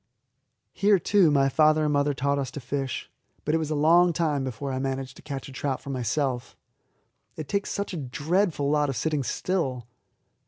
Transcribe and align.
Here, 0.73 0.97
too, 0.97 1.29
my 1.29 1.47
father 1.47 1.83
and 1.83 1.93
mother 1.93 2.15
taught 2.15 2.39
us 2.39 2.49
to 2.53 2.59
fish; 2.59 3.07
but 3.45 3.53
it 3.53 3.59
was 3.59 3.69
a 3.69 3.75
long 3.75 4.13
time 4.13 4.43
before 4.43 4.71
I 4.71 4.79
managed 4.79 5.15
to 5.17 5.21
catch 5.21 5.47
a 5.47 5.51
trout 5.51 5.79
for 5.79 5.91
myself. 5.91 6.57
It 7.35 7.47
takes 7.47 7.69
such 7.71 7.93
a 7.93 7.97
dreadful 7.97 8.67
lot 8.71 8.89
of 8.89 8.95
sitting 8.95 9.21
still. 9.21 9.85